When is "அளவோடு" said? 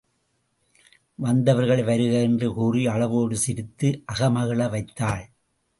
2.87-3.37